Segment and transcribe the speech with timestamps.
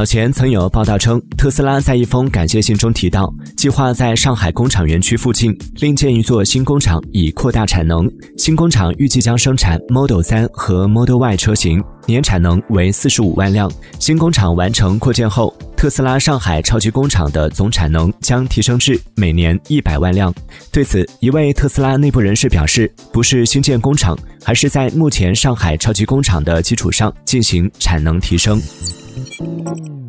[0.00, 8.10] 早前曾有报道称，特斯拉在一封感谢信中提到，计划在上海工厂园区附近另建一座新工厂，以扩大产能。
[8.38, 13.70] 新工厂预计将生产 Model 3和 Model Y 车型，年产能为四十五万辆。
[13.98, 20.32] 新工厂完成扩建后，特斯拉上海超级工厂的总产能将提升至每年一百万辆。
[20.72, 28.58] 对此，一位特斯拉内部人士表示，不是新建工厂，还是在目前上海超级工厂的基础上进行产能提升。
[29.16, 29.99] Música